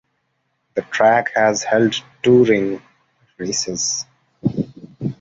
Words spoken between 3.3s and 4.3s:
races.